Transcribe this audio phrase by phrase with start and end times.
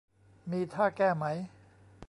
[0.51, 1.25] มีท่าแก้ไหม?